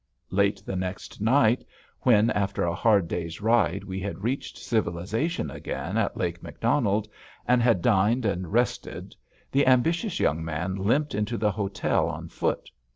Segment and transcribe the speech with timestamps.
[0.31, 1.63] Late the next night,
[1.99, 7.07] when after a hard day's ride we had reached civilization again at Lake Macdonald,
[7.47, 9.15] and had dined and rested,
[9.51, 12.71] the ambitious young man limped into the hotel on foot.